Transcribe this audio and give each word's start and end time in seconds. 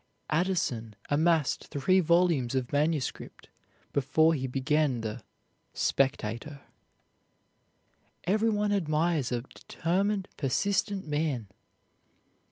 Addison 0.31 0.95
amassed 1.11 1.67
three 1.67 1.99
volumes 1.99 2.55
of 2.55 2.73
manuscript 2.73 3.49
before 3.93 4.33
he 4.33 4.47
began 4.47 5.01
the 5.01 5.21
"Spectator." 5.75 6.61
Everyone 8.23 8.71
admires 8.71 9.31
a 9.31 9.41
determined, 9.43 10.27
persistent 10.37 11.07
man. 11.07 11.49